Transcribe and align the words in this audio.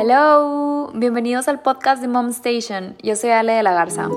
Hello, 0.00 0.92
bienvenidos 0.94 1.48
al 1.48 1.60
podcast 1.60 2.00
de 2.00 2.06
Mom 2.06 2.28
Station. 2.28 2.96
Yo 3.02 3.16
soy 3.16 3.30
Ale 3.30 3.54
de 3.54 3.64
la 3.64 3.72
Garza. 3.72 4.08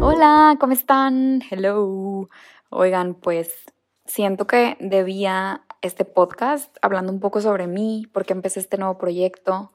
Hola, 0.00 0.56
¿cómo 0.58 0.72
están? 0.72 1.42
Hello. 1.50 2.30
Oigan, 2.70 3.12
pues 3.12 3.52
siento 4.06 4.46
que 4.46 4.78
debía 4.80 5.66
este 5.82 6.06
podcast 6.06 6.74
hablando 6.80 7.12
un 7.12 7.20
poco 7.20 7.42
sobre 7.42 7.66
mí, 7.66 8.08
por 8.14 8.24
qué 8.24 8.32
empecé 8.32 8.60
este 8.60 8.78
nuevo 8.78 8.96
proyecto, 8.96 9.74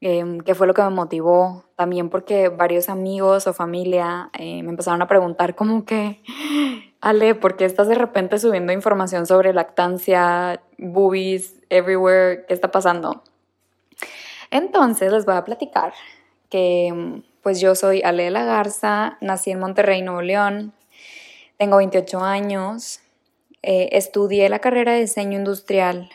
eh, 0.00 0.38
qué 0.44 0.56
fue 0.56 0.66
lo 0.66 0.74
que 0.74 0.82
me 0.82 0.90
motivó, 0.90 1.66
también 1.76 2.10
porque 2.10 2.48
varios 2.48 2.88
amigos 2.88 3.46
o 3.46 3.52
familia 3.52 4.30
eh, 4.36 4.64
me 4.64 4.70
empezaron 4.70 5.02
a 5.02 5.06
preguntar 5.06 5.54
como 5.54 5.84
que, 5.84 6.20
Ale, 7.00 7.36
¿por 7.36 7.56
qué 7.56 7.64
estás 7.64 7.86
de 7.86 7.94
repente 7.94 8.40
subiendo 8.40 8.72
información 8.72 9.24
sobre 9.24 9.54
lactancia, 9.54 10.60
boobies, 10.76 11.59
everywhere? 11.70 12.44
¿Qué 12.46 12.54
está 12.54 12.70
pasando? 12.70 13.22
Entonces 14.50 15.12
les 15.12 15.24
voy 15.24 15.36
a 15.36 15.44
platicar 15.44 15.94
que 16.50 17.22
pues 17.42 17.60
yo 17.60 17.74
soy 17.74 18.02
Ale 18.02 18.24
de 18.24 18.30
la 18.30 18.44
Garza, 18.44 19.16
nací 19.20 19.50
en 19.50 19.60
Monterrey, 19.60 20.02
Nuevo 20.02 20.20
León, 20.20 20.74
tengo 21.56 21.78
28 21.78 22.20
años, 22.20 23.00
eh, 23.62 23.88
estudié 23.92 24.48
la 24.48 24.58
carrera 24.58 24.92
de 24.92 25.00
diseño 25.00 25.38
industrial 25.38 26.10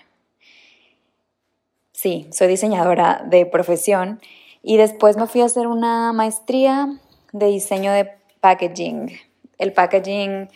Sí, 1.95 2.27
soy 2.29 2.49
diseñadora 2.49 3.23
de 3.25 3.45
profesión 3.45 4.19
y 4.61 4.75
después 4.75 5.15
me 5.15 5.27
fui 5.27 5.39
a 5.39 5.45
hacer 5.45 5.65
una 5.65 6.11
maestría 6.11 6.89
de 7.31 7.45
diseño 7.45 7.93
de 7.93 8.11
packaging. 8.41 9.11
El 9.57 9.71
packaging 9.71 10.49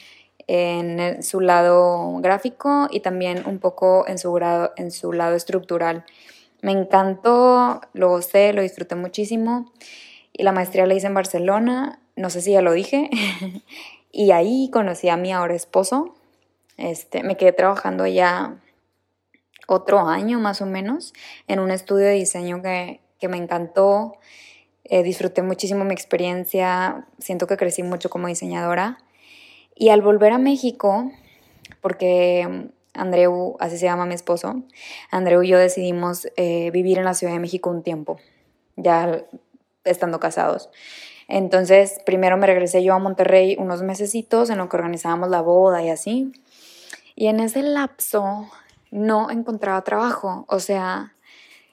en 0.52 1.22
su 1.22 1.42
lado 1.42 2.18
gráfico 2.22 2.88
y 2.90 3.02
también 3.02 3.44
un 3.46 3.60
poco 3.60 4.08
en 4.08 4.18
su, 4.18 4.34
grado, 4.34 4.74
en 4.78 4.90
su 4.90 5.14
lado 5.14 5.36
estructural. 5.36 6.06
Me 6.64 6.72
encantó, 6.72 7.82
lo 7.94 8.10
gocé, 8.10 8.52
lo 8.54 8.64
disfruté 8.64 8.96
muchísimo 8.96 9.72
y 10.34 10.42
la 10.42 10.52
maestría 10.52 10.88
la 10.88 10.96
hice 10.96 11.06
en 11.06 11.14
Barcelona, 11.14 12.00
no 12.16 12.32
sé 12.32 12.42
si 12.42 12.54
ya 12.54 12.64
lo 12.64 12.72
dije, 12.72 13.12
y 14.12 14.32
ahí 14.32 14.72
conocí 14.74 15.08
a 15.08 15.18
mi 15.18 15.32
ahora 15.32 15.54
esposo. 15.54 16.16
Este, 16.78 17.22
me 17.22 17.38
quedé 17.38 17.52
trabajando 17.52 18.08
ya 18.08 18.58
otro 19.68 20.08
año 20.08 20.40
más 20.40 20.64
o 20.64 20.66
menos 20.66 21.14
en 21.48 21.60
un 21.60 21.70
estudio 21.70 22.08
de 22.08 22.14
diseño 22.14 22.64
que, 22.64 23.02
me 23.28 23.38
encantó. 23.38 24.14
Eh, 24.84 25.04
disfruté 25.04 25.44
muchísimo 25.44 25.86
mi 25.86 25.94
experiencia, 25.94 27.06
siento 27.20 27.46
que 27.46 27.56
crecí 27.56 27.84
mucho 27.84 28.10
como 28.10 28.28
diseñadora. 28.28 28.98
Y 29.80 29.90
al 29.90 30.02
volver 30.02 30.34
a 30.34 30.38
México, 30.38 31.10
porque 31.80 32.70
Andreu, 32.94 33.56
así 33.62 33.78
se 33.78 33.86
llama 33.86 34.06
mi 34.06 34.14
esposo, 34.14 34.62
Andreu 35.10 35.42
y 35.42 35.48
yo 35.48 35.58
decidimos 35.58 36.28
eh, 36.36 36.70
vivir 36.72 36.98
en 36.98 37.06
la 37.06 37.14
Ciudad 37.14 37.32
de 37.32 37.40
México 37.40 37.70
un 37.70 37.82
tiempo, 37.82 38.18
ya 38.76 39.24
estando 39.86 40.20
casados. 40.20 40.70
Entonces, 41.30 42.02
primero 42.06 42.36
me 42.36 42.46
regresé 42.46 42.84
yo 42.84 42.94
a 42.94 43.00
Monterrey 43.00 43.56
unos 43.58 43.82
mesecitos 43.82 44.50
en 44.50 44.58
lo 44.58 44.68
que 44.68 44.76
organizábamos 44.76 45.30
la 45.30 45.42
boda 45.42 45.82
y 45.82 45.90
así. 45.90 46.34
Y 47.16 47.28
en 47.28 47.40
ese 47.40 47.64
lapso 47.64 48.50
no 48.92 49.32
encontraba 49.32 49.82
trabajo. 49.84 50.44
O 50.50 50.60
sea, 50.60 51.14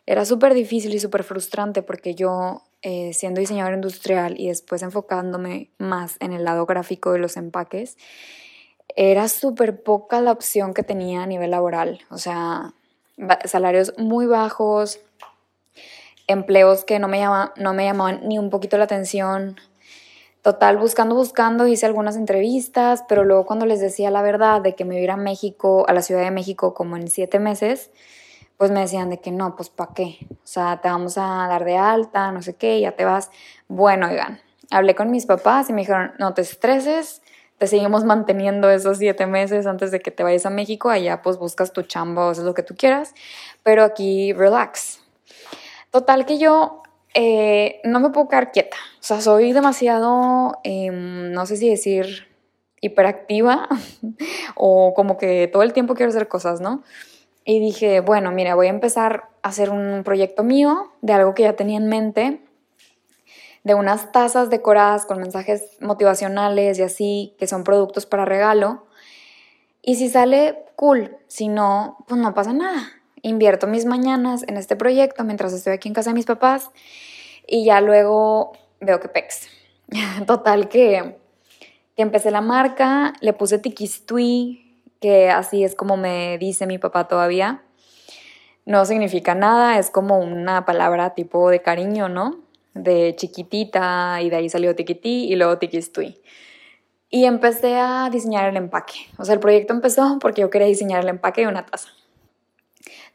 era 0.05 0.25
súper 0.25 0.55
difícil 0.55 0.95
y 0.95 1.01
súper 1.01 1.25
frustrante 1.25 1.83
porque 1.83 2.15
yo, 2.15 2.63
eh, 2.83 3.13
siendo 3.15 3.41
diseñadora 3.41 3.75
industrial 3.75 4.35
y 4.39 4.49
después 4.49 4.83
enfocándome 4.83 5.71
más 5.79 6.17
en 6.21 6.33
el 6.33 6.45
lado 6.45 6.67
gráfico 6.67 7.13
de 7.13 7.19
los 7.19 7.37
empaques, 7.37 7.97
era 8.95 9.29
súper 9.29 9.83
poca 9.83 10.21
la 10.21 10.33
opción 10.33 10.75
que 10.75 10.83
tenía 10.83 11.23
a 11.23 11.27
nivel 11.27 11.51
laboral. 11.51 12.01
O 12.11 12.19
sea, 12.19 12.75
salarios 13.45 13.93
muy 13.99 14.27
bajos, 14.27 15.01
empleos 16.27 16.85
que 16.85 16.99
no 16.99 17.09
me, 17.09 17.25
no 17.57 17.75
me 17.75 17.85
llamaban 17.85 18.21
ni 18.27 18.39
un 18.39 18.51
poquito 18.51 18.79
la 18.79 18.85
atención. 18.85 19.57
Total, 20.43 20.77
buscando, 20.77 21.17
buscando, 21.17 21.67
hice 21.67 21.87
algunas 21.87 22.17
entrevistas, 22.17 23.05
pero 23.09 23.25
luego 23.25 23.47
cuando 23.47 23.67
les 23.67 23.81
decía 23.81 24.11
la 24.13 24.23
verdad 24.23 24.61
de 24.61 24.77
que 24.77 24.85
me 24.85 25.03
iba 25.03 25.15
a 25.15 25.17
México, 25.17 25.85
a 25.89 25.93
la 25.93 26.03
Ciudad 26.03 26.23
de 26.23 26.31
México 26.31 26.73
como 26.73 26.97
en 26.97 27.09
siete 27.09 27.41
meses, 27.41 27.91
pues 28.57 28.71
me 28.71 28.81
decían 28.81 29.11
de 29.11 29.21
que 29.21 29.31
no, 29.31 29.57
pues 29.57 29.69
¿para 29.69 29.93
qué? 29.95 30.19
O 30.31 30.47
sea, 30.47 30.81
te 30.81 30.89
vamos 30.89 31.19
a 31.19 31.47
dar 31.49 31.65
de 31.65 31.77
alta, 31.77 32.33
no 32.33 32.43
sé 32.43 32.55
qué, 32.55 32.81
ya 32.81 32.93
te 32.93 33.05
vas. 33.05 33.31
Bueno, 33.69 34.09
oigan, 34.09 34.41
hablé 34.71 34.95
con 34.95 35.11
mis 35.11 35.27
papás 35.27 35.69
y 35.69 35.73
me 35.73 35.83
dijeron, 35.83 36.13
no 36.19 36.35
te 36.35 36.43
estreses, 36.43 37.23
te 37.59 37.67
seguimos 37.67 38.05
manteniendo 38.05 38.71
esos 38.71 38.99
siete 38.99 39.27
meses 39.27 39.67
antes 39.67 39.91
de 39.91 40.01
que 40.01 40.11
te 40.11 40.23
vayas 40.23 40.47
a 40.47 40.51
México, 40.51 40.91
allá 40.91 41.23
pues 41.23 41.39
buscas 41.39 41.73
tu 41.73 41.83
chamba 41.83 42.27
o 42.27 42.31
haces 42.31 42.45
lo 42.45 42.55
que 42.55 42.63
tú 42.63 42.75
quieras, 42.77 43.15
pero 43.63 43.83
aquí 43.85 44.33
relax. 44.33 45.01
Total 45.91 46.27
que 46.27 46.39
yo 46.39 46.83
eh, 47.15 47.81
no 47.85 48.01
me 48.01 48.11
puedo 48.11 48.29
quedar 48.29 48.53
quieta. 48.53 48.77
O 49.01 49.03
sea, 49.03 49.21
soy 49.21 49.53
demasiado, 49.53 50.59
em, 50.65 51.33
no 51.33 51.47
sé 51.47 51.57
si 51.57 51.71
decir 51.71 52.29
hiperactiva 52.83 53.69
o 54.55 54.93
como 54.95 55.17
que 55.17 55.49
todo 55.49 55.63
el 55.63 55.73
tiempo 55.73 55.95
quiero 55.95 56.11
hacer 56.11 56.29
cosas, 56.29 56.61
¿no? 56.61 56.83
Y 57.47 57.61
dije, 57.61 58.01
bueno, 58.01 58.31
mira, 58.31 58.55
voy 58.55 58.67
a 58.67 58.71
empezar 58.71 59.31
a 59.41 59.49
hacer 59.49 59.71
un 59.71 60.03
proyecto 60.05 60.43
mío 60.43 60.93
de 61.01 61.15
algo 61.15 61.35
que 61.35 61.45
ya 61.45 61.55
tenía 61.55 61.79
en 61.79 61.89
mente, 61.89 62.43
de 63.65 63.75
unas 63.75 64.13
tazas 64.13 64.51
decoradas 64.51 65.07
con 65.07 65.19
mensajes 65.19 65.79
motivacionales 65.81 66.79
y 66.79 66.83
así, 66.83 67.35
que 67.39 67.47
son 67.47 67.65
productos 67.65 68.05
para 68.05 68.27
regalo. 68.27 68.85
Y 69.81 69.95
si 69.95 70.11
sale, 70.11 70.67
cool. 70.77 71.17
Si 71.27 71.49
no, 71.49 72.05
pues 72.07 72.21
no 72.21 72.35
pasa 72.35 72.53
nada 72.53 72.93
invierto 73.27 73.67
mis 73.67 73.87
mañanas 73.87 74.45
en 74.47 74.57
este 74.57 74.77
proyecto 74.77 75.25
mientras 75.25 75.53
estoy 75.53 75.73
aquí 75.73 75.89
en 75.89 75.95
casa 75.95 76.11
de 76.11 76.15
mis 76.15 76.27
papás 76.27 76.71
y 77.47 77.65
ya 77.65 77.81
luego 77.81 78.53
veo 78.81 79.01
que 79.01 79.09
pex. 79.09 79.49
Total 80.27 80.69
que, 80.69 81.19
empecé 81.97 82.31
la 82.31 82.41
marca, 82.41 83.15
le 83.21 83.33
puse 83.33 83.59
tiquistui, 83.59 84.66
que 85.07 85.31
así 85.31 85.63
es 85.63 85.77
como 85.77 85.97
me 85.97 86.37
dice 86.37 86.67
mi 86.67 86.79
papá 86.79 87.07
todavía. 87.07 87.63
No 88.65 88.85
significa 88.85 89.37
nada, 89.37 89.79
es 89.79 89.89
como 89.89 90.19
una 90.19 90.65
palabra 90.65 91.15
tipo 91.15 91.49
de 91.49 91.63
cariño, 91.63 92.09
¿no? 92.09 92.41
De 92.75 93.15
chiquitita 93.15 94.21
y 94.21 94.31
de 94.31 94.35
ahí 94.35 94.49
salió 94.49 94.75
tiquití 94.75 95.27
y 95.31 95.37
luego 95.37 95.59
tiquistui. 95.59 96.21
Y 97.09 97.25
empecé 97.25 97.77
a 97.77 98.11
diseñar 98.11 98.49
el 98.49 98.57
empaque. 98.57 98.95
O 99.17 99.25
sea, 99.25 99.35
el 99.35 99.41
proyecto 99.41 99.73
empezó 99.73 100.19
porque 100.21 100.41
yo 100.41 100.51
quería 100.51 100.67
diseñar 100.67 101.05
el 101.05 101.09
empaque 101.09 101.43
de 101.43 101.47
una 101.47 101.65
taza. 101.65 101.91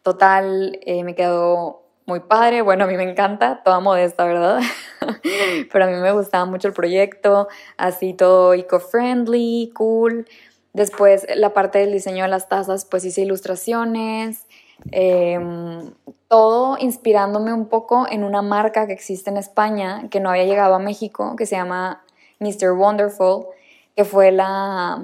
Total, 0.01 0.79
eh, 0.85 1.03
me 1.03 1.13
quedó 1.13 1.83
muy 2.05 2.21
padre. 2.21 2.61
Bueno, 2.61 2.85
a 2.85 2.87
mí 2.87 2.95
me 2.95 3.03
encanta, 3.03 3.63
toda 3.65 3.81
modesta, 3.81 4.23
¿verdad? 4.23 4.61
Pero 5.73 5.83
a 5.83 5.87
mí 5.89 5.97
me 5.97 6.13
gustaba 6.13 6.45
mucho 6.45 6.69
el 6.69 6.73
proyecto, 6.73 7.49
así 7.75 8.13
todo 8.13 8.53
eco-friendly, 8.53 9.73
cool. 9.75 10.25
Después, 10.73 11.27
la 11.35 11.53
parte 11.53 11.79
del 11.79 11.91
diseño 11.91 12.23
de 12.23 12.29
las 12.29 12.47
tazas, 12.47 12.85
pues 12.85 13.03
hice 13.03 13.21
ilustraciones, 13.21 14.45
em, 14.91 15.93
todo 16.27 16.77
inspirándome 16.79 17.53
un 17.53 17.67
poco 17.67 18.07
en 18.09 18.23
una 18.23 18.41
marca 18.41 18.87
que 18.87 18.93
existe 18.93 19.29
en 19.29 19.37
España, 19.37 20.07
que 20.09 20.19
no 20.21 20.29
había 20.29 20.45
llegado 20.45 20.75
a 20.75 20.79
México, 20.79 21.35
que 21.35 21.45
se 21.45 21.57
llama 21.57 22.03
Mr. 22.39 22.71
Wonderful, 22.71 23.47
que 23.95 24.05
fue 24.05 24.31
la, 24.31 25.03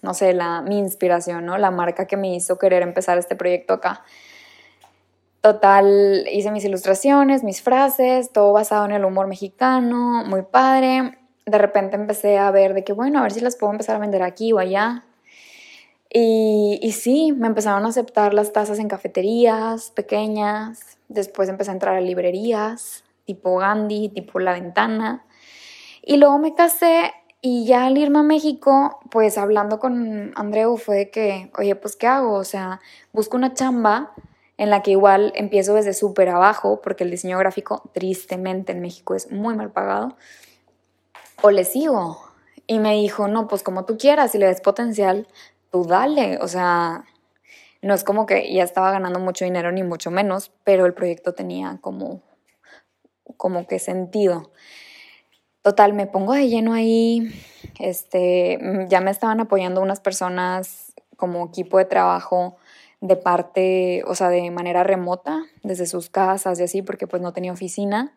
no 0.00 0.14
sé, 0.14 0.32
la, 0.32 0.62
mi 0.62 0.78
inspiración, 0.78 1.44
¿no? 1.44 1.58
La 1.58 1.70
marca 1.70 2.06
que 2.06 2.16
me 2.16 2.34
hizo 2.34 2.58
querer 2.58 2.82
empezar 2.82 3.18
este 3.18 3.36
proyecto 3.36 3.74
acá. 3.74 4.02
Total, 5.42 6.26
hice 6.30 6.50
mis 6.52 6.64
ilustraciones, 6.64 7.42
mis 7.42 7.62
frases, 7.62 8.32
todo 8.32 8.52
basado 8.52 8.84
en 8.86 8.92
el 8.92 9.04
humor 9.04 9.26
mexicano, 9.26 10.24
muy 10.24 10.42
padre. 10.42 11.18
De 11.46 11.58
repente 11.58 11.96
empecé 11.96 12.38
a 12.38 12.50
ver 12.50 12.74
de 12.74 12.84
que, 12.84 12.92
bueno, 12.92 13.18
a 13.18 13.22
ver 13.22 13.32
si 13.32 13.40
las 13.40 13.56
puedo 13.56 13.72
empezar 13.72 13.96
a 13.96 13.98
vender 13.98 14.22
aquí 14.22 14.52
o 14.52 14.58
allá. 14.58 15.04
Y, 16.08 16.78
y 16.82 16.92
sí, 16.92 17.32
me 17.32 17.46
empezaron 17.46 17.84
a 17.84 17.88
aceptar 17.88 18.34
las 18.34 18.52
tazas 18.52 18.78
en 18.78 18.88
cafeterías 18.88 19.90
pequeñas. 19.90 20.98
Después 21.08 21.48
empecé 21.48 21.70
a 21.70 21.74
entrar 21.74 21.96
a 21.96 22.00
librerías, 22.00 23.04
tipo 23.24 23.56
Gandhi, 23.56 24.08
tipo 24.10 24.38
La 24.38 24.52
Ventana. 24.52 25.24
Y 26.02 26.16
luego 26.16 26.38
me 26.38 26.54
casé 26.54 27.12
y 27.44 27.64
ya 27.66 27.86
al 27.86 27.98
irme 27.98 28.20
a 28.20 28.22
México, 28.22 29.00
pues 29.10 29.36
hablando 29.36 29.80
con 29.80 30.32
Andreu 30.36 30.76
fue 30.76 31.10
que, 31.10 31.50
oye, 31.58 31.74
pues 31.74 31.96
¿qué 31.96 32.06
hago? 32.06 32.34
O 32.34 32.44
sea, 32.44 32.80
busco 33.12 33.36
una 33.36 33.52
chamba 33.52 34.12
en 34.58 34.70
la 34.70 34.82
que 34.82 34.92
igual 34.92 35.32
empiezo 35.34 35.74
desde 35.74 35.92
súper 35.92 36.28
abajo, 36.28 36.80
porque 36.80 37.02
el 37.02 37.10
diseño 37.10 37.36
gráfico 37.38 37.90
tristemente 37.94 38.70
en 38.70 38.80
México 38.80 39.16
es 39.16 39.32
muy 39.32 39.56
mal 39.56 39.72
pagado, 39.72 40.16
o 41.42 41.50
le 41.50 41.64
sigo. 41.64 42.18
Y 42.66 42.78
me 42.78 42.94
dijo, 42.94 43.28
no, 43.28 43.48
pues 43.48 43.62
como 43.62 43.84
tú 43.84 43.98
quieras, 43.98 44.32
si 44.32 44.38
le 44.38 44.46
des 44.46 44.60
potencial, 44.60 45.26
tú 45.70 45.84
dale. 45.84 46.38
O 46.40 46.48
sea, 46.48 47.04
no 47.82 47.94
es 47.94 48.04
como 48.04 48.26
que 48.26 48.52
ya 48.52 48.62
estaba 48.62 48.90
ganando 48.92 49.18
mucho 49.18 49.44
dinero 49.44 49.72
ni 49.72 49.82
mucho 49.82 50.10
menos, 50.10 50.52
pero 50.64 50.86
el 50.86 50.94
proyecto 50.94 51.34
tenía 51.34 51.78
como, 51.80 52.22
como 53.36 53.66
que 53.66 53.78
sentido. 53.78 54.52
Total, 55.62 55.92
me 55.92 56.06
pongo 56.06 56.32
de 56.32 56.48
lleno 56.48 56.72
ahí. 56.72 57.30
Este, 57.78 58.58
ya 58.88 59.00
me 59.00 59.10
estaban 59.10 59.40
apoyando 59.40 59.80
unas 59.80 60.00
personas 60.00 60.92
como 61.16 61.46
equipo 61.46 61.78
de 61.78 61.84
trabajo 61.84 62.56
de 63.00 63.16
parte, 63.16 64.04
o 64.06 64.14
sea, 64.14 64.28
de 64.28 64.48
manera 64.52 64.84
remota, 64.84 65.44
desde 65.64 65.86
sus 65.86 66.08
casas 66.08 66.60
y 66.60 66.62
así, 66.62 66.82
porque 66.82 67.08
pues 67.08 67.20
no 67.20 67.32
tenía 67.32 67.52
oficina. 67.52 68.14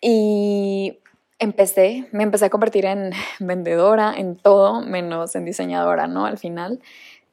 Y 0.00 1.00
empecé, 1.38 2.08
me 2.12 2.22
empecé 2.22 2.46
a 2.46 2.50
convertir 2.50 2.84
en 2.86 3.12
vendedora, 3.40 4.14
en 4.16 4.36
todo, 4.36 4.80
menos 4.80 5.34
en 5.34 5.44
diseñadora, 5.44 6.06
¿no? 6.06 6.26
Al 6.26 6.38
final, 6.38 6.80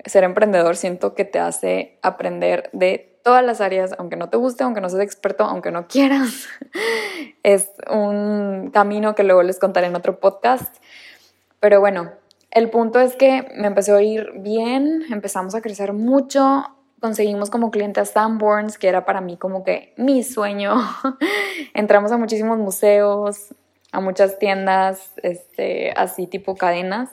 ser 0.05 0.23
emprendedor 0.23 0.75
siento 0.75 1.15
que 1.15 1.25
te 1.25 1.39
hace 1.39 1.97
aprender 2.01 2.69
de 2.73 3.19
todas 3.23 3.43
las 3.43 3.59
áreas, 3.59 3.95
aunque 3.97 4.17
no 4.17 4.29
te 4.29 4.37
guste, 4.37 4.63
aunque 4.63 4.81
no 4.81 4.89
seas 4.89 5.01
experto, 5.01 5.45
aunque 5.45 5.71
no 5.71 5.87
quieras. 5.87 6.47
es 7.43 7.71
un 7.89 8.69
camino 8.71 9.15
que 9.15 9.23
luego 9.23 9.41
les 9.41 9.57
contaré 9.57 9.87
en 9.87 9.95
otro 9.95 10.19
podcast. 10.19 10.75
Pero 11.59 11.79
bueno, 11.79 12.11
el 12.51 12.69
punto 12.69 12.99
es 12.99 13.15
que 13.15 13.47
me 13.55 13.65
empezó 13.65 13.95
a 13.95 14.03
ir 14.03 14.31
bien, 14.35 15.03
empezamos 15.11 15.55
a 15.55 15.61
crecer 15.61 15.93
mucho, 15.93 16.65
conseguimos 17.01 17.49
como 17.49 17.71
cliente 17.71 17.99
a 17.99 18.05
Sanborns, 18.05 18.77
que 18.77 18.87
era 18.87 19.05
para 19.05 19.21
mí 19.21 19.37
como 19.37 19.63
que 19.63 19.93
mi 19.97 20.21
sueño. 20.23 20.75
Entramos 21.73 22.11
a 22.11 22.17
muchísimos 22.17 22.59
museos, 22.59 23.55
a 23.95 24.01
muchas 24.01 24.37
tiendas, 24.39 25.13
este, 25.23 25.91
así 25.95 26.27
tipo 26.27 26.55
cadenas. 26.55 27.09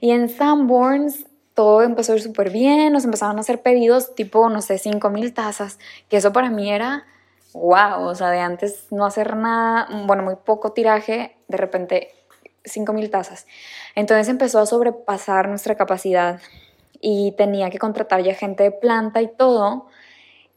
Y 0.00 0.10
en 0.10 0.28
Sanborns 0.28 1.26
todo 1.54 1.82
empezó 1.82 2.12
a 2.12 2.16
ir 2.16 2.22
súper 2.22 2.50
bien, 2.50 2.92
nos 2.92 3.04
empezaron 3.04 3.38
a 3.38 3.40
hacer 3.40 3.62
pedidos 3.62 4.14
tipo, 4.14 4.48
no 4.48 4.62
sé, 4.62 4.78
5 4.78 5.10
mil 5.10 5.32
tazas, 5.34 5.78
que 6.08 6.18
eso 6.18 6.32
para 6.32 6.50
mí 6.50 6.70
era 6.70 7.06
wow, 7.54 8.02
o 8.02 8.14
sea, 8.14 8.30
de 8.30 8.40
antes 8.40 8.86
no 8.90 9.04
hacer 9.04 9.36
nada, 9.36 9.88
bueno, 10.06 10.22
muy 10.22 10.36
poco 10.36 10.72
tiraje, 10.72 11.36
de 11.48 11.56
repente 11.56 12.14
5 12.64 12.92
mil 12.92 13.10
tazas. 13.10 13.46
Entonces 13.94 14.28
empezó 14.28 14.60
a 14.60 14.66
sobrepasar 14.66 15.48
nuestra 15.48 15.74
capacidad 15.76 16.40
y 17.00 17.32
tenía 17.32 17.70
que 17.70 17.78
contratar 17.78 18.22
ya 18.22 18.34
gente 18.34 18.64
de 18.64 18.70
planta 18.70 19.22
y 19.22 19.28
todo. 19.28 19.86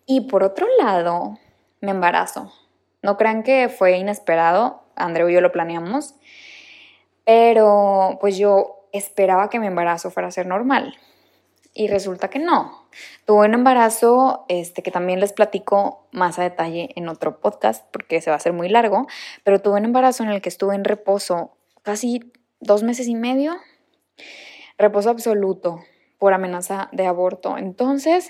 Y 0.06 0.22
por 0.22 0.44
otro 0.44 0.68
lado, 0.80 1.38
me 1.80 1.92
embarazo. 1.92 2.52
No 3.02 3.18
crean 3.18 3.44
que 3.44 3.70
fue 3.70 3.98
inesperado, 3.98 4.81
Andreu 5.04 5.30
y 5.30 5.34
yo 5.34 5.42
lo 5.42 5.52
planeamos, 5.52 6.16
pero 7.26 8.18
pues 8.20 8.38
yo 8.38 8.88
esperaba 8.92 9.50
que 9.50 9.60
mi 9.60 9.68
embarazo 9.68 10.12
fuera 10.12 10.28
a 10.28 10.32
ser 10.32 10.48
normal 10.48 10.98
y 11.74 11.88
resulta 11.88 12.30
que 12.30 12.40
no. 12.40 12.88
Tuve 13.26 13.46
un 13.46 13.54
embarazo 13.54 14.46
este, 14.50 14.84
que 14.84 14.92
también 14.92 15.20
les 15.20 15.34
platico 15.34 16.08
más 16.12 16.38
a 16.40 16.44
detalle 16.44 16.90
en 16.96 17.08
otro 17.08 17.40
podcast 17.40 17.86
porque 17.92 18.22
se 18.22 18.30
va 18.30 18.36
a 18.36 18.38
hacer 18.38 18.54
muy 18.54 18.70
largo, 18.70 19.08
pero 19.44 19.62
tuve 19.62 19.80
un 19.80 19.86
embarazo 19.86 20.24
en 20.24 20.30
el 20.30 20.42
que 20.42 20.50
estuve 20.50 20.76
en 20.76 20.84
reposo 20.84 21.56
casi 21.84 22.32
dos 22.60 22.84
meses 22.84 23.08
y 23.08 23.16
medio, 23.16 23.56
reposo 24.78 25.10
absoluto 25.10 25.82
por 26.20 26.34
amenaza 26.34 26.90
de 26.92 27.08
aborto. 27.08 27.58
Entonces, 27.58 28.30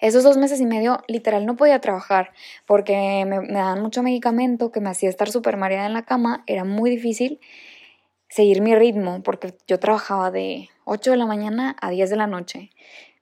esos 0.00 0.24
dos 0.24 0.36
meses 0.36 0.60
y 0.60 0.66
medio, 0.66 1.02
literal, 1.08 1.46
no 1.46 1.56
podía 1.56 1.80
trabajar 1.80 2.32
porque 2.66 3.24
me, 3.26 3.46
daban 3.48 3.82
mucho 3.82 4.02
medicamento 4.02 4.72
que 4.72 4.80
me 4.80 4.90
hacía 4.90 5.08
estar 5.08 5.30
súper 5.30 5.56
mareada 5.56 5.86
en 5.86 5.92
la 5.92 6.04
cama. 6.04 6.44
Era 6.46 6.64
muy 6.64 6.90
difícil 6.90 7.40
seguir 8.28 8.60
mi 8.60 8.74
ritmo 8.74 9.22
porque 9.22 9.54
yo 9.66 9.78
trabajaba 9.78 10.30
de 10.30 10.68
8 10.84 11.12
de 11.12 11.16
la 11.16 11.26
mañana 11.26 11.76
a 11.80 11.90
10 11.90 12.10
de 12.10 12.16
la 12.16 12.26
noche 12.26 12.70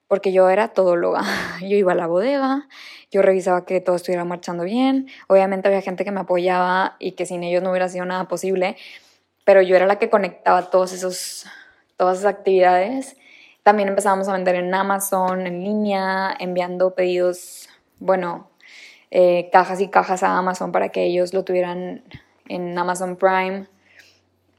porque 0.07 0.31
yo 0.31 0.49
era 0.49 0.69
todóloga. 0.69 1.23
Yo 1.61 1.75
iba 1.75 1.93
a 1.93 1.95
la 1.95 2.07
bodega, 2.07 2.67
yo 3.11 3.21
revisaba 3.21 3.65
que 3.65 3.81
todo 3.81 3.95
estuviera 3.95 4.23
marchando 4.25 4.63
bien. 4.63 5.07
Obviamente 5.27 5.67
había 5.67 5.81
gente 5.81 6.03
que 6.03 6.11
me 6.11 6.19
apoyaba 6.19 6.95
y 6.99 7.13
que 7.13 7.25
sin 7.25 7.43
ellos 7.43 7.63
no 7.63 7.71
hubiera 7.71 7.89
sido 7.89 8.05
nada 8.05 8.27
posible, 8.27 8.75
pero 9.45 9.61
yo 9.61 9.75
era 9.75 9.85
la 9.87 9.97
que 9.97 10.09
conectaba 10.09 10.69
todos 10.69 10.91
esos, 10.93 11.45
todas 11.97 12.19
esas 12.19 12.33
actividades. 12.33 13.15
También 13.65 13.89
empezábamos 13.89 14.27
a 14.27 14.33
vender 14.33 14.53
en 14.53 14.71
Amazon, 14.75 15.47
en 15.47 15.63
línea, 15.63 16.35
enviando 16.39 16.93
pedidos, 16.93 17.67
bueno, 17.97 18.47
eh, 19.09 19.49
cajas 19.51 19.81
y 19.81 19.87
cajas 19.87 20.21
a 20.21 20.37
Amazon 20.37 20.71
para 20.71 20.89
que 20.89 21.03
ellos 21.03 21.33
lo 21.33 21.43
tuvieran 21.43 22.03
en 22.47 22.77
Amazon 22.77 23.15
Prime 23.15 23.65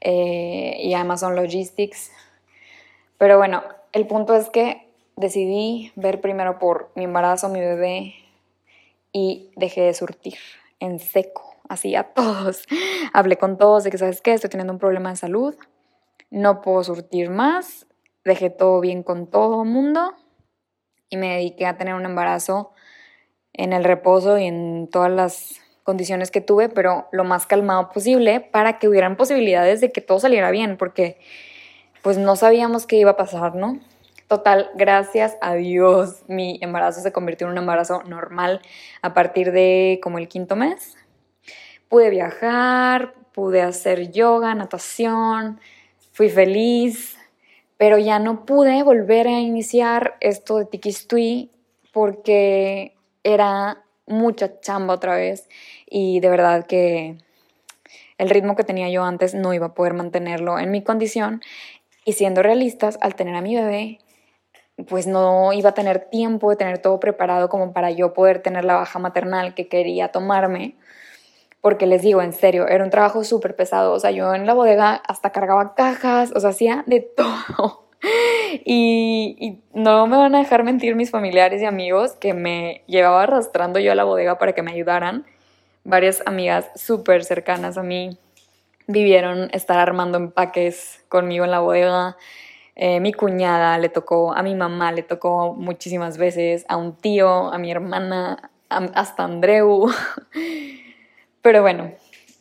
eh, 0.01 0.75
y 0.79 0.93
Amazon 0.93 1.37
Logistics. 1.37 2.11
Pero 3.17 3.37
bueno, 3.37 3.63
el 3.93 4.07
punto 4.07 4.35
es 4.35 4.49
que 4.49 4.89
decidí 5.15 5.93
ver 5.95 6.19
primero 6.19 6.59
por 6.59 6.91
mi 6.95 7.05
embarazo, 7.05 7.47
mi 7.47 7.61
bebé, 7.61 8.13
y 9.13 9.51
dejé 9.55 9.83
de 9.83 9.93
surtir 9.93 10.37
en 10.81 10.99
seco 10.99 11.55
así 11.69 11.95
a 11.95 12.03
todos. 12.11 12.65
Hablé 13.13 13.37
con 13.37 13.57
todos 13.57 13.85
de 13.85 13.91
que, 13.91 13.97
¿sabes 13.97 14.19
qué? 14.19 14.33
Estoy 14.33 14.49
teniendo 14.49 14.73
un 14.73 14.79
problema 14.79 15.11
de 15.11 15.15
salud, 15.15 15.55
no 16.29 16.61
puedo 16.61 16.83
surtir 16.83 17.29
más, 17.29 17.86
dejé 18.27 18.49
todo 18.49 18.79
bien 18.79 19.03
con 19.03 19.27
todo 19.27 19.63
el 19.63 19.69
mundo 19.69 20.13
y 21.09 21.17
me 21.17 21.35
dediqué 21.35 21.65
a 21.65 21.77
tener 21.77 21.95
un 21.95 22.05
embarazo 22.05 22.73
en 23.53 23.73
el 23.73 23.83
reposo 23.83 24.37
y 24.37 24.45
en 24.45 24.87
todas 24.91 25.11
las 25.11 25.61
condiciones 25.83 26.29
que 26.29 26.41
tuve, 26.41 26.69
pero 26.69 27.07
lo 27.11 27.23
más 27.23 27.47
calmado 27.47 27.89
posible 27.89 28.39
para 28.39 28.77
que 28.77 28.87
hubieran 28.87 29.15
posibilidades 29.15 29.81
de 29.81 29.91
que 29.91 30.01
todo 30.01 30.19
saliera 30.19 30.51
bien, 30.51 30.77
porque 30.77 31.19
pues 32.03 32.17
no 32.17 32.35
sabíamos 32.35 32.85
qué 32.85 32.97
iba 32.97 33.11
a 33.11 33.17
pasar, 33.17 33.55
¿no? 33.55 33.79
Total, 34.27 34.69
gracias 34.75 35.37
a 35.41 35.53
Dios, 35.55 36.23
mi 36.27 36.59
embarazo 36.61 37.01
se 37.01 37.13
convirtió 37.13 37.47
en 37.47 37.53
un 37.53 37.57
embarazo 37.59 38.03
normal 38.03 38.61
a 39.01 39.13
partir 39.13 39.53
de 39.53 39.99
como 40.03 40.17
el 40.17 40.27
quinto 40.27 40.55
mes 40.57 40.97
pude 41.89 42.09
viajar, 42.09 43.13
pude 43.33 43.61
hacer 43.61 44.11
yoga, 44.11 44.55
natación, 44.55 45.59
fui 46.11 46.29
feliz, 46.29 47.16
pero 47.77 47.97
ya 47.97 48.19
no 48.19 48.45
pude 48.45 48.83
volver 48.83 49.27
a 49.27 49.39
iniciar 49.39 50.15
esto 50.19 50.57
de 50.57 50.65
Tikistui 50.65 51.51
porque 51.93 52.95
era 53.23 53.83
mucha 54.05 54.59
chamba 54.59 54.95
otra 54.95 55.15
vez 55.15 55.47
y 55.89 56.19
de 56.19 56.29
verdad 56.29 56.65
que 56.65 57.17
el 58.17 58.29
ritmo 58.29 58.55
que 58.55 58.63
tenía 58.63 58.89
yo 58.89 59.03
antes 59.03 59.33
no 59.33 59.53
iba 59.53 59.67
a 59.67 59.73
poder 59.73 59.93
mantenerlo 59.93 60.59
en 60.59 60.71
mi 60.71 60.83
condición 60.83 61.41
y 62.07 62.13
siendo 62.13 62.41
realistas, 62.41 62.97
al 63.01 63.15
tener 63.15 63.35
a 63.35 63.41
mi 63.41 63.53
bebé, 63.55 63.99
pues 64.87 65.07
no 65.07 65.51
iba 65.51 65.71
a 65.71 65.73
tener 65.73 66.09
tiempo 66.09 66.49
de 66.49 66.55
tener 66.55 66.77
todo 66.77 67.01
preparado 67.01 67.49
como 67.49 67.73
para 67.73 67.91
yo 67.91 68.13
poder 68.13 68.41
tener 68.41 68.63
la 68.63 68.75
baja 68.75 68.97
maternal 68.97 69.53
que 69.53 69.67
quería 69.67 70.07
tomarme 70.07 70.75
porque 71.61 71.87
les 71.87 72.01
digo, 72.01 72.21
en 72.21 72.33
serio, 72.33 72.67
era 72.67 72.83
un 72.83 72.89
trabajo 72.89 73.23
súper 73.23 73.55
pesado. 73.55 73.93
O 73.93 73.99
sea, 73.99 74.11
yo 74.11 74.33
en 74.33 74.45
la 74.45 74.53
bodega 74.53 74.93
hasta 74.95 75.31
cargaba 75.31 75.75
cajas, 75.75 76.31
o 76.35 76.39
sea, 76.39 76.51
hacía 76.51 76.83
de 76.87 77.01
todo. 77.17 77.87
Y, 78.65 79.59
no 79.73 80.07
me 80.07 80.17
van 80.17 80.35
a 80.35 80.39
dejar 80.39 80.63
mentir 80.63 80.95
mis 80.95 81.11
familiares 81.11 81.61
y 81.61 81.65
amigos 81.65 82.13
que 82.13 82.33
me 82.33 82.83
llevaba 82.87 83.23
arrastrando 83.23 83.79
yo 83.79 83.91
a 83.91 83.95
la 83.95 84.03
bodega 84.03 84.37
para 84.37 84.53
que 84.53 84.61
me 84.61 84.71
ayudaran. 84.71 85.25
Varias 85.83 86.21
amigas 86.25 86.69
súper 86.75 87.23
cercanas 87.23 87.77
a 87.77 87.83
mí 87.83 88.17
vivieron 88.87 89.49
estar 89.53 89.79
armando 89.79 90.17
empaques 90.17 91.03
conmigo 91.09 91.45
en 91.45 91.51
la 91.51 91.59
bodega. 91.59 92.17
Eh, 92.75 92.99
mi 92.99 93.13
cuñada 93.13 93.77
le 93.79 93.89
tocó, 93.89 94.33
a 94.33 94.43
mi 94.43 94.53
mamá 94.53 94.91
le 94.91 95.01
tocó 95.01 95.53
muchísimas 95.53 96.17
veces, 96.17 96.65
a 96.69 96.77
un 96.77 96.95
tío, 96.95 97.51
a 97.51 97.57
mi 97.57 97.71
hermana, 97.71 98.51
hasta 98.69 99.23
Andreu. 99.23 99.87
Pero 101.47 101.61
bueno, 101.61 101.93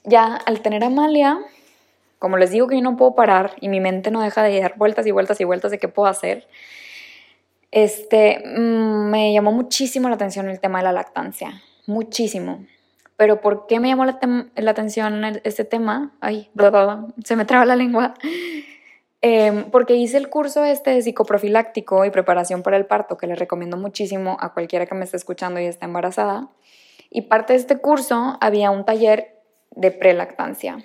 ya 0.03 0.35
al 0.35 0.63
tener 0.63 0.83
a 0.83 0.89
Amalia, 0.89 1.39
como 2.19 2.39
les 2.39 2.51
digo 2.51 2.67
que 2.67 2.75
yo 2.75 2.83
no 2.83 2.97
puedo 2.97 3.15
parar 3.15 3.53
y 3.61 3.69
mi 3.69 3.79
mente 3.79 4.11
no 4.11 4.21
deja 4.21 4.43
de 4.43 4.61
dar 4.61 4.77
vueltas 4.77 5.07
y 5.07 5.13
vueltas 5.13 5.41
y 5.41 5.45
vueltas 5.45 5.71
de 5.71 5.79
qué 5.79 5.87
puedo 5.87 6.09
hacer, 6.09 6.49
este, 7.71 8.43
mm, 8.45 9.09
me 9.09 9.33
llamó 9.33 9.53
muchísimo 9.53 10.09
la 10.09 10.17
atención 10.17 10.51
el 10.51 10.59
tema 10.59 10.79
de 10.79 10.85
la 10.87 10.93
lactancia, 10.93 11.63
muchísimo. 11.87 12.67
Pero 13.17 13.41
¿por 13.41 13.69
qué 13.69 13.79
me 13.79 13.87
llamó 13.87 14.07
la, 14.07 14.19
atención 14.71 15.25
este 15.45 15.65
tema? 15.65 16.13
Ay, 16.21 16.51
se 17.23 17.37
me 17.37 17.45
traba 17.45 17.65
la 17.65 17.77
lengua. 17.77 18.15
Em, 19.23 19.71
porque 19.71 19.95
hice 19.95 20.17
el 20.17 20.31
curso 20.31 20.65
este 20.65 20.91
de 20.91 21.03
psicoprofiláctico 21.03 22.05
y 22.05 22.11
preparación 22.11 22.65
para 22.65 22.77
el 22.77 22.87
parto, 22.87 23.17
que 23.17 23.29
les 23.29 23.39
recomiendo 23.39 23.77
muchísimo 23.77 24.37
a 24.41 24.53
cualquiera 24.53 24.85
que 24.87 24.97
me 24.97 25.05
esté 25.05 25.17
escuchando 25.17 25.61
y 25.61 25.67
esté 25.67 25.85
embarazada. 25.85 26.49
Y 27.11 27.23
parte 27.23 27.53
de 27.53 27.59
este 27.59 27.79
curso 27.79 28.37
había 28.41 28.71
un 28.71 28.85
taller 28.85 29.41
de 29.71 29.91
prelactancia. 29.91 30.79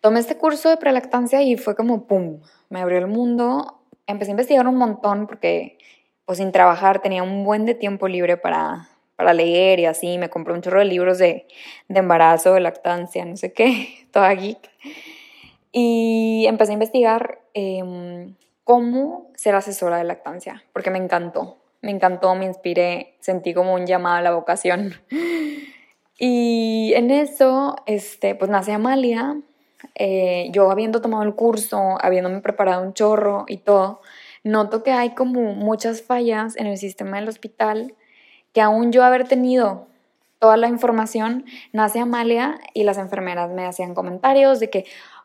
Tomé 0.00 0.20
este 0.20 0.36
curso 0.36 0.68
de 0.68 0.76
prelactancia 0.76 1.42
y 1.42 1.56
fue 1.56 1.74
como, 1.74 2.06
¡pum!, 2.06 2.40
me 2.68 2.80
abrió 2.80 2.98
el 2.98 3.06
mundo. 3.06 3.80
Empecé 4.06 4.30
a 4.30 4.32
investigar 4.32 4.68
un 4.68 4.76
montón 4.76 5.26
porque, 5.26 5.78
pues 6.26 6.38
sin 6.38 6.52
trabajar, 6.52 7.00
tenía 7.00 7.22
un 7.22 7.44
buen 7.44 7.64
de 7.64 7.74
tiempo 7.74 8.06
libre 8.06 8.36
para, 8.36 8.88
para 9.16 9.32
leer 9.32 9.80
y 9.80 9.86
así. 9.86 10.18
Me 10.18 10.28
compré 10.28 10.52
un 10.52 10.60
chorro 10.60 10.80
de 10.80 10.84
libros 10.84 11.18
de, 11.18 11.46
de 11.88 11.98
embarazo, 11.98 12.54
de 12.54 12.60
lactancia, 12.60 13.24
no 13.24 13.36
sé 13.36 13.52
qué, 13.52 14.06
toda 14.12 14.32
geek. 14.34 14.70
Y 15.72 16.44
empecé 16.48 16.72
a 16.72 16.74
investigar 16.74 17.40
em, 17.54 18.36
cómo 18.62 19.32
ser 19.34 19.54
asesora 19.54 19.96
de 19.96 20.04
lactancia, 20.04 20.62
porque 20.72 20.90
me 20.90 20.98
encantó 20.98 21.63
me 21.84 21.90
encantó, 21.90 22.34
me 22.34 22.46
inspiré, 22.46 23.14
sentí 23.20 23.54
como 23.54 23.74
un 23.74 23.86
llamado 23.86 24.16
a 24.16 24.22
la 24.22 24.32
vocación. 24.32 24.94
Y 26.18 26.92
en 26.94 27.10
eso, 27.10 27.76
este, 27.86 28.34
pues 28.34 28.50
nace 28.50 28.72
Amalia, 28.72 29.36
eh, 29.94 30.48
yo 30.52 30.70
habiendo 30.70 31.00
tomado 31.00 31.22
el 31.24 31.34
curso, 31.34 31.98
habiéndome 32.00 32.40
preparado 32.40 32.82
un 32.82 32.94
chorro 32.94 33.44
y 33.48 33.58
todo, 33.58 34.00
noto 34.44 34.82
que 34.82 34.92
hay 34.92 35.10
como 35.10 35.54
muchas 35.54 36.02
fallas 36.02 36.56
en 36.56 36.66
el 36.66 36.78
sistema 36.78 37.18
del 37.18 37.28
hospital 37.28 37.94
que 38.52 38.60
aún 38.60 38.92
yo 38.92 39.02
haber 39.04 39.26
tenido 39.26 39.88
toda 40.38 40.56
la 40.56 40.68
información, 40.68 41.44
nace 41.72 41.98
Amalia 42.00 42.60
y 42.74 42.84
las 42.84 42.98
enfermeras 42.98 43.50
me 43.50 43.66
hacían 43.66 43.94
comentarios 43.94 44.60
de 44.60 44.70
que, 44.70 44.84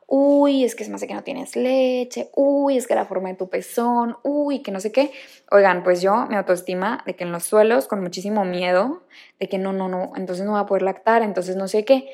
uy, 0.09 0.63
es 0.65 0.75
que 0.75 0.83
se 0.83 0.89
me 0.89 0.95
hace 0.95 1.07
que 1.07 1.13
no 1.13 1.23
tienes 1.23 1.55
leche, 1.55 2.29
uy, 2.35 2.77
es 2.77 2.87
que 2.87 2.95
la 2.95 3.05
forma 3.05 3.29
de 3.29 3.35
tu 3.35 3.47
pezón, 3.47 4.17
uy, 4.23 4.59
que 4.59 4.71
no 4.71 4.79
sé 4.79 4.91
qué. 4.91 5.11
Oigan, 5.51 5.83
pues 5.83 6.01
yo, 6.01 6.25
mi 6.27 6.35
autoestima 6.35 7.03
de 7.05 7.15
que 7.15 7.23
en 7.23 7.31
los 7.31 7.43
suelos, 7.43 7.87
con 7.87 8.01
muchísimo 8.01 8.43
miedo, 8.43 9.03
de 9.39 9.47
que 9.47 9.59
no, 9.59 9.71
no, 9.71 9.87
no, 9.87 10.11
entonces 10.15 10.45
no 10.45 10.53
voy 10.53 10.61
a 10.61 10.65
poder 10.65 10.81
lactar, 10.81 11.21
entonces 11.21 11.55
no 11.55 11.67
sé 11.67 11.85
qué. 11.85 12.09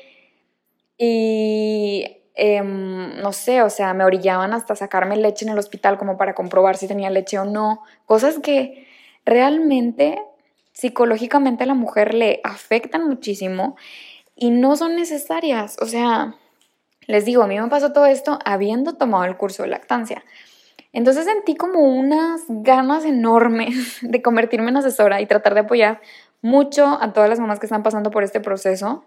Y 0.98 2.18
em, 2.34 3.16
no 3.22 3.32
sé, 3.32 3.62
o 3.62 3.70
sea, 3.70 3.94
me 3.94 4.04
orillaban 4.04 4.52
hasta 4.52 4.76
sacarme 4.76 5.16
leche 5.16 5.46
en 5.46 5.52
el 5.52 5.58
hospital 5.58 5.96
como 5.96 6.18
para 6.18 6.34
comprobar 6.34 6.76
si 6.76 6.86
tenía 6.86 7.08
leche 7.08 7.38
o 7.38 7.46
no. 7.46 7.82
Cosas 8.04 8.38
que 8.40 8.86
realmente 9.24 10.22
psicológicamente 10.72 11.64
a 11.64 11.66
la 11.66 11.74
mujer 11.74 12.12
le 12.12 12.40
afectan 12.44 13.08
muchísimo 13.08 13.76
y 14.34 14.50
no 14.50 14.76
son 14.76 14.96
necesarias. 14.96 15.78
O 15.80 15.86
sea, 15.86 16.36
les 17.06 17.24
digo, 17.24 17.42
a 17.42 17.46
mí 17.46 17.58
me 17.58 17.68
pasó 17.68 17.92
todo 17.92 18.06
esto 18.06 18.38
habiendo 18.44 18.94
tomado 18.94 19.24
el 19.24 19.36
curso 19.36 19.62
de 19.62 19.68
lactancia. 19.68 20.24
Entonces 20.92 21.24
sentí 21.24 21.56
como 21.56 21.80
unas 21.80 22.42
ganas 22.48 23.04
enormes 23.04 23.98
de 24.02 24.22
convertirme 24.22 24.70
en 24.70 24.78
asesora 24.78 25.20
y 25.20 25.26
tratar 25.26 25.54
de 25.54 25.60
apoyar 25.60 26.00
mucho 26.42 26.98
a 27.00 27.12
todas 27.12 27.28
las 27.28 27.40
mamás 27.40 27.58
que 27.58 27.66
están 27.66 27.82
pasando 27.82 28.10
por 28.10 28.24
este 28.24 28.40
proceso. 28.40 29.04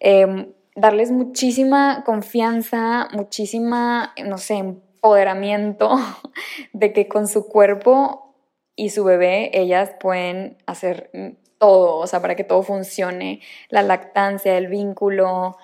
Em, 0.00 0.52
darles 0.74 1.10
muchísima 1.10 2.02
confianza, 2.04 3.08
muchísima, 3.12 4.12
no 4.24 4.38
sé, 4.38 4.54
empoderamiento 4.54 5.96
de 6.72 6.92
que 6.92 7.06
con 7.06 7.28
su 7.28 7.46
cuerpo 7.46 8.34
y 8.76 8.90
su 8.90 9.04
bebé 9.04 9.50
ellas 9.54 9.92
pueden 10.00 10.58
hacer 10.66 11.10
todo, 11.58 11.98
o 11.98 12.06
sea, 12.06 12.20
para 12.20 12.34
que 12.34 12.44
todo 12.44 12.62
funcione, 12.62 13.40
la 13.68 13.82
lactancia, 13.82 14.58
el 14.58 14.66
vínculo, 14.66 15.56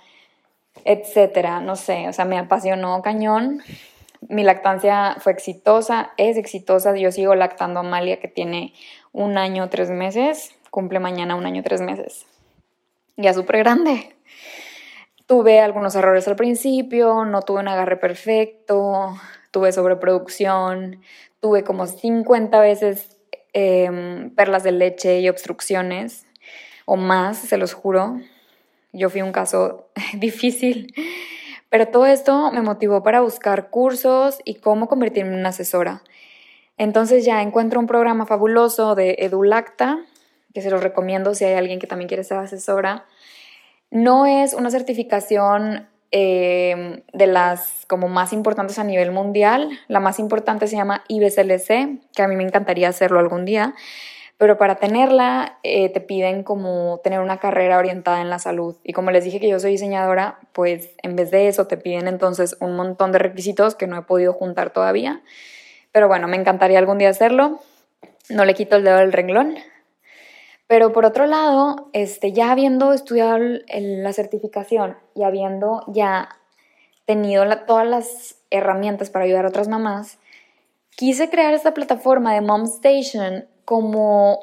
etcétera, 0.84 1.60
no 1.60 1.76
sé, 1.76 2.08
o 2.08 2.12
sea, 2.12 2.24
me 2.24 2.38
apasionó 2.38 3.00
cañón. 3.02 3.62
Mi 4.28 4.44
lactancia 4.44 5.16
fue 5.18 5.32
exitosa, 5.32 6.12
es 6.16 6.36
exitosa, 6.36 6.94
yo 6.96 7.10
sigo 7.10 7.34
lactando 7.34 7.80
a 7.80 7.82
Amalia 7.82 8.20
que 8.20 8.28
tiene 8.28 8.74
un 9.12 9.38
año, 9.38 9.70
tres 9.70 9.90
meses, 9.90 10.54
cumple 10.70 11.00
mañana 11.00 11.34
un 11.34 11.46
año, 11.46 11.62
tres 11.62 11.80
meses. 11.80 12.26
Ya 13.16 13.34
súper 13.34 13.58
grande. 13.58 14.14
Tuve 15.26 15.60
algunos 15.60 15.94
errores 15.94 16.26
al 16.28 16.36
principio, 16.36 17.24
no 17.24 17.42
tuve 17.42 17.60
un 17.60 17.68
agarre 17.68 17.96
perfecto, 17.96 19.14
tuve 19.50 19.72
sobreproducción, 19.72 21.00
tuve 21.40 21.64
como 21.64 21.86
50 21.86 22.60
veces 22.60 23.16
em, 23.52 24.34
perlas 24.34 24.62
de 24.64 24.72
leche 24.72 25.20
y 25.20 25.28
obstrucciones, 25.28 26.26
o 26.84 26.96
más, 26.96 27.38
se 27.38 27.56
los 27.56 27.74
juro. 27.74 28.20
Yo 28.92 29.10
fui 29.10 29.22
un 29.22 29.32
caso 29.32 29.88
difícil, 30.14 30.94
pero 31.68 31.88
todo 31.88 32.06
esto 32.06 32.50
me 32.52 32.62
motivó 32.62 33.02
para 33.02 33.20
buscar 33.20 33.70
cursos 33.70 34.40
y 34.44 34.56
cómo 34.56 34.88
convertirme 34.88 35.32
en 35.32 35.40
una 35.40 35.50
asesora. 35.50 36.02
Entonces 36.76 37.24
ya 37.24 37.42
encuentro 37.42 37.78
un 37.78 37.86
programa 37.86 38.26
fabuloso 38.26 38.94
de 38.94 39.16
EduLacta, 39.18 39.98
que 40.54 40.62
se 40.62 40.70
los 40.70 40.82
recomiendo 40.82 41.34
si 41.34 41.44
hay 41.44 41.54
alguien 41.54 41.78
que 41.78 41.86
también 41.86 42.08
quiere 42.08 42.24
ser 42.24 42.38
asesora. 42.38 43.04
No 43.90 44.26
es 44.26 44.54
una 44.54 44.70
certificación 44.70 45.88
eh, 46.10 47.04
de 47.12 47.26
las 47.26 47.84
como 47.86 48.08
más 48.08 48.32
importantes 48.32 48.78
a 48.78 48.84
nivel 48.84 49.12
mundial. 49.12 49.68
La 49.86 50.00
más 50.00 50.18
importante 50.18 50.66
se 50.66 50.76
llama 50.76 51.04
IBCLC, 51.06 52.00
que 52.14 52.22
a 52.22 52.28
mí 52.28 52.34
me 52.34 52.42
encantaría 52.42 52.88
hacerlo 52.88 53.20
algún 53.20 53.44
día 53.44 53.74
pero 54.40 54.56
para 54.56 54.76
tenerla 54.76 55.58
eh, 55.62 55.90
te 55.90 56.00
piden 56.00 56.44
como 56.44 56.98
tener 57.04 57.20
una 57.20 57.36
carrera 57.36 57.76
orientada 57.76 58.22
en 58.22 58.30
la 58.30 58.38
salud. 58.38 58.74
Y 58.82 58.94
como 58.94 59.10
les 59.10 59.22
dije 59.22 59.38
que 59.38 59.50
yo 59.50 59.60
soy 59.60 59.72
diseñadora, 59.72 60.38
pues 60.52 60.88
en 61.02 61.14
vez 61.14 61.30
de 61.30 61.48
eso 61.48 61.66
te 61.66 61.76
piden 61.76 62.08
entonces 62.08 62.56
un 62.58 62.74
montón 62.74 63.12
de 63.12 63.18
requisitos 63.18 63.74
que 63.74 63.86
no 63.86 63.98
he 63.98 64.02
podido 64.02 64.32
juntar 64.32 64.70
todavía. 64.70 65.20
Pero 65.92 66.08
bueno, 66.08 66.26
me 66.26 66.38
encantaría 66.38 66.78
algún 66.78 66.96
día 66.96 67.10
hacerlo. 67.10 67.60
No 68.30 68.46
le 68.46 68.54
quito 68.54 68.76
el 68.76 68.84
dedo 68.84 68.96
del 68.96 69.12
renglón. 69.12 69.56
Pero 70.66 70.90
por 70.94 71.04
otro 71.04 71.26
lado, 71.26 71.90
este, 71.92 72.32
ya 72.32 72.50
habiendo 72.50 72.94
estudiado 72.94 73.36
la 73.68 74.12
certificación 74.14 74.96
y 75.14 75.24
habiendo 75.24 75.84
ya 75.86 76.30
tenido 77.04 77.44
todas 77.66 77.86
las 77.86 78.36
herramientas 78.48 79.10
para 79.10 79.26
ayudar 79.26 79.44
a 79.44 79.48
otras 79.48 79.68
mamás, 79.68 80.18
quise 80.96 81.28
crear 81.28 81.52
esta 81.52 81.74
plataforma 81.74 82.32
de 82.32 82.40
Mom 82.40 82.62
Station 82.64 83.49
como 83.64 84.40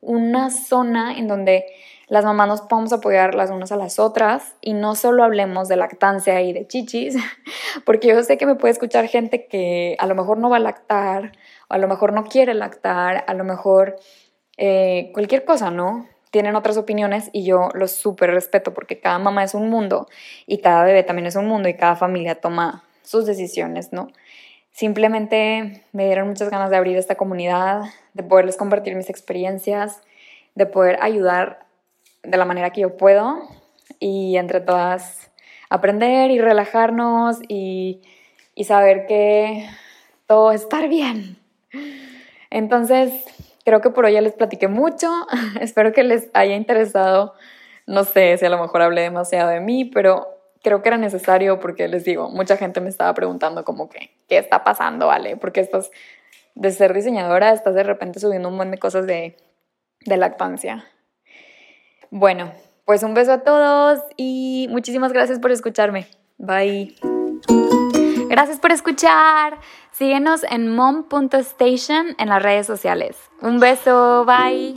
una 0.00 0.50
zona 0.50 1.16
en 1.18 1.28
donde 1.28 1.64
las 2.08 2.24
mamás 2.24 2.48
nos 2.48 2.60
podamos 2.62 2.92
apoyar 2.92 3.34
las 3.34 3.50
unas 3.50 3.70
a 3.70 3.76
las 3.76 3.98
otras 3.98 4.54
y 4.60 4.72
no 4.72 4.94
solo 4.94 5.24
hablemos 5.24 5.68
de 5.68 5.76
lactancia 5.76 6.40
y 6.40 6.52
de 6.52 6.66
chichis, 6.66 7.16
porque 7.84 8.08
yo 8.08 8.22
sé 8.22 8.38
que 8.38 8.46
me 8.46 8.54
puede 8.54 8.72
escuchar 8.72 9.06
gente 9.08 9.46
que 9.46 9.96
a 9.98 10.06
lo 10.06 10.14
mejor 10.14 10.38
no 10.38 10.48
va 10.48 10.56
a 10.56 10.60
lactar, 10.60 11.32
a 11.68 11.78
lo 11.78 11.86
mejor 11.86 12.12
no 12.12 12.24
quiere 12.24 12.54
lactar, 12.54 13.24
a 13.26 13.34
lo 13.34 13.44
mejor 13.44 13.96
eh, 14.56 15.10
cualquier 15.12 15.44
cosa, 15.44 15.70
¿no? 15.70 16.08
Tienen 16.30 16.56
otras 16.56 16.76
opiniones 16.76 17.30
y 17.32 17.44
yo 17.44 17.68
los 17.74 17.92
súper 17.92 18.30
respeto 18.30 18.74
porque 18.74 19.00
cada 19.00 19.18
mamá 19.18 19.44
es 19.44 19.54
un 19.54 19.68
mundo 19.68 20.08
y 20.46 20.58
cada 20.58 20.84
bebé 20.84 21.02
también 21.02 21.26
es 21.26 21.36
un 21.36 21.46
mundo 21.46 21.68
y 21.68 21.74
cada 21.74 21.96
familia 21.96 22.40
toma 22.40 22.84
sus 23.02 23.26
decisiones, 23.26 23.92
¿no? 23.92 24.08
Simplemente 24.78 25.82
me 25.90 26.06
dieron 26.06 26.28
muchas 26.28 26.50
ganas 26.50 26.70
de 26.70 26.76
abrir 26.76 26.96
esta 26.96 27.16
comunidad, 27.16 27.80
de 28.14 28.22
poderles 28.22 28.56
compartir 28.56 28.94
mis 28.94 29.10
experiencias, 29.10 30.00
de 30.54 30.66
poder 30.66 30.98
ayudar 31.02 31.66
de 32.22 32.38
la 32.38 32.44
manera 32.44 32.70
que 32.70 32.82
yo 32.82 32.96
puedo 32.96 33.40
y 33.98 34.36
entre 34.36 34.60
todas 34.60 35.32
aprender 35.68 36.30
y 36.30 36.40
relajarnos 36.40 37.40
y, 37.48 38.02
y 38.54 38.64
saber 38.66 39.06
que 39.06 39.68
todo 40.28 40.52
está 40.52 40.86
bien. 40.86 41.38
Entonces, 42.48 43.24
creo 43.64 43.80
que 43.80 43.90
por 43.90 44.04
hoy 44.04 44.12
ya 44.12 44.20
les 44.20 44.34
platiqué 44.34 44.68
mucho. 44.68 45.10
Espero 45.60 45.92
que 45.92 46.04
les 46.04 46.28
haya 46.34 46.54
interesado. 46.54 47.34
No 47.88 48.04
sé 48.04 48.38
si 48.38 48.46
a 48.46 48.48
lo 48.48 48.62
mejor 48.62 48.82
hablé 48.82 49.00
demasiado 49.00 49.50
de 49.50 49.58
mí, 49.58 49.86
pero 49.86 50.37
creo 50.68 50.82
que 50.82 50.88
era 50.90 50.98
necesario 50.98 51.60
porque 51.60 51.88
les 51.88 52.04
digo, 52.04 52.28
mucha 52.28 52.58
gente 52.58 52.82
me 52.82 52.90
estaba 52.90 53.14
preguntando 53.14 53.64
como 53.64 53.88
que, 53.88 54.10
¿qué 54.28 54.36
está 54.36 54.64
pasando, 54.64 55.06
vale? 55.06 55.38
Porque 55.38 55.60
estás, 55.60 55.90
de 56.54 56.70
ser 56.72 56.92
diseñadora, 56.92 57.52
estás 57.52 57.74
de 57.74 57.84
repente 57.84 58.20
subiendo 58.20 58.48
un 58.48 58.56
montón 58.56 58.72
de 58.72 58.78
cosas 58.78 59.06
de, 59.06 59.36
de 60.04 60.16
lactancia. 60.18 60.84
Bueno, 62.10 62.52
pues 62.84 63.02
un 63.02 63.14
beso 63.14 63.32
a 63.32 63.38
todos 63.44 64.00
y 64.16 64.66
muchísimas 64.70 65.12
gracias 65.12 65.38
por 65.38 65.52
escucharme. 65.52 66.06
Bye. 66.36 66.96
Gracias 68.28 68.58
por 68.58 68.72
escuchar. 68.72 69.58
Síguenos 69.90 70.44
en 70.44 70.74
mom.station 70.74 72.14
en 72.18 72.28
las 72.28 72.42
redes 72.42 72.66
sociales. 72.66 73.16
Un 73.40 73.58
beso, 73.58 74.26
bye. 74.26 74.74